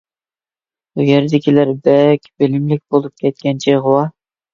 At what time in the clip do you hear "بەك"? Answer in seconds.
1.87-2.25